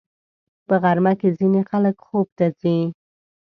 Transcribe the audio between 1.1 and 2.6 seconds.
کې ځینې خلک خوب ته